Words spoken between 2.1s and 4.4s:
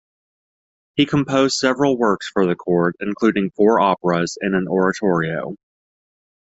for the court, including four operas